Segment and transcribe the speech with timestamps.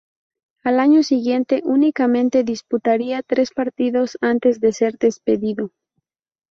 [0.63, 5.73] Al año siguiente únicamente disputaría tres partidos antes de ser despedido.